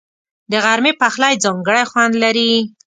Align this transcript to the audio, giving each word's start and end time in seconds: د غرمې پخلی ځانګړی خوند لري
د 0.51 0.53
غرمې 0.63 0.93
پخلی 1.01 1.33
ځانګړی 1.43 1.83
خوند 1.91 2.13
لري 2.23 2.51